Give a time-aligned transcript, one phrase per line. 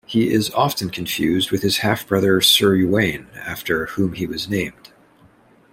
[0.07, 4.91] He is often confused with his half-brother Sir Ywain, after whom he was named.